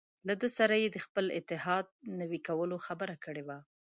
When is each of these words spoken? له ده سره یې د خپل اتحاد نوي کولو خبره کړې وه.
له 0.27 0.33
ده 0.41 0.47
سره 0.57 0.73
یې 0.83 0.89
د 0.91 0.97
خپل 1.05 1.25
اتحاد 1.39 1.85
نوي 2.19 2.39
کولو 2.47 2.75
خبره 2.87 3.15
کړې 3.25 3.43
وه. 3.47 3.57